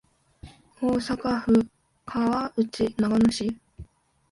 [0.81, 1.63] 大阪府
[2.07, 3.55] 河内長野市